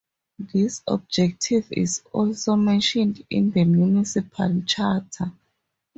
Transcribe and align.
This 0.39 0.81
"objective" 0.87 1.67
is 1.71 2.01
also 2.11 2.55
mentioned 2.55 3.23
in 3.29 3.51
the 3.51 3.63
municipal 3.65 4.63
charter. 4.65 5.31